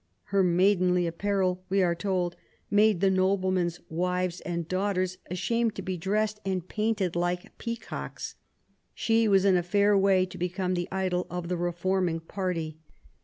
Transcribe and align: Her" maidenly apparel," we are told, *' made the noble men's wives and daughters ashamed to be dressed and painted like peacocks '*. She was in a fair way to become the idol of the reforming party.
Her" 0.33 0.41
maidenly 0.61 1.05
apparel," 1.05 1.63
we 1.69 1.83
are 1.83 1.93
told, 1.93 2.35
*' 2.55 2.71
made 2.81 3.01
the 3.01 3.11
noble 3.11 3.51
men's 3.51 3.79
wives 3.87 4.41
and 4.41 4.67
daughters 4.67 5.19
ashamed 5.29 5.75
to 5.75 5.83
be 5.83 5.95
dressed 5.95 6.39
and 6.43 6.67
painted 6.67 7.15
like 7.15 7.55
peacocks 7.59 8.33
'*. 8.65 8.93
She 8.95 9.27
was 9.27 9.45
in 9.45 9.55
a 9.55 9.61
fair 9.61 9.95
way 9.95 10.25
to 10.25 10.39
become 10.39 10.73
the 10.73 10.89
idol 10.91 11.27
of 11.29 11.49
the 11.49 11.55
reforming 11.55 12.19
party. 12.19 12.79